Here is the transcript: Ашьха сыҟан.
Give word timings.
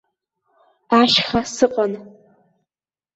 Ашьха 0.99 1.41
сыҟан. 1.55 1.93